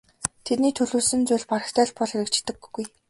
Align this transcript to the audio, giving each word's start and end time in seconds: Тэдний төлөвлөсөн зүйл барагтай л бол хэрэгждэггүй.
Тэдний 0.45 0.73
төлөвлөсөн 0.77 1.21
зүйл 1.27 1.45
барагтай 1.51 1.85
л 1.87 1.95
бол 1.97 2.11
хэрэгждэггүй. 2.13 2.85